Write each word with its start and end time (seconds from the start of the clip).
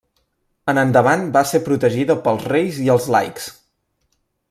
En 0.73 0.79
endavant 0.83 1.27
va 1.35 1.45
ser 1.51 1.61
protegida 1.69 2.17
pels 2.25 2.49
reis 2.55 2.83
i 2.87 2.91
els 2.97 3.09
laics. 3.17 3.51